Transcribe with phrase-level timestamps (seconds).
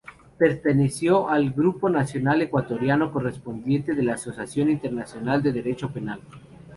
[0.39, 6.21] Perteneció al Grupo nacional ecuatoriano correspondiente de la Asociación Internacional de Derecho Penal.